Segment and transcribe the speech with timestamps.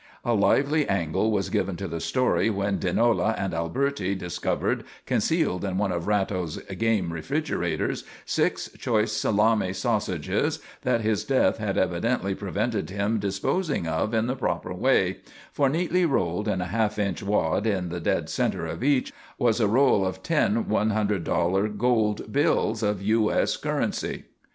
[0.25, 5.77] A lively angle was given to the story when Dinola and Alberti discovered, concealed in
[5.77, 12.89] one of Ratto's game refrigerators, six choice salami sausages that his death had evidently prevented
[12.89, 15.17] him disposing of in the proper way,
[15.53, 19.59] for neatly rolled in a half inch wad in the dead centre of each, was
[19.59, 23.31] a roll of ten $100 gold bills of U.
[23.31, 23.55] S.
[23.55, 24.23] currency.